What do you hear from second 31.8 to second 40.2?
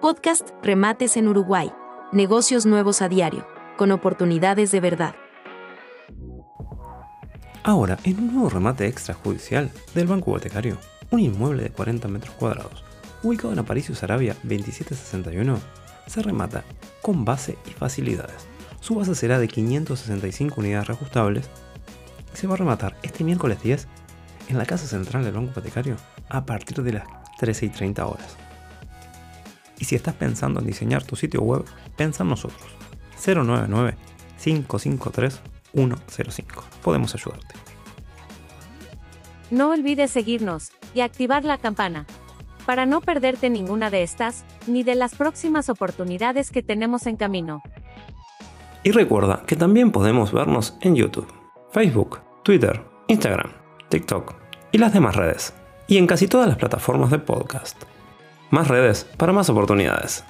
pensa en nosotros. 099 553 105. Podemos ayudarte. No olvides